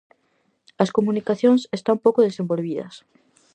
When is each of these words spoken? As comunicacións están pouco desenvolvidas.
As 0.83 0.93
comunicacións 0.97 1.61
están 1.77 1.97
pouco 2.05 2.25
desenvolvidas. 2.27 2.93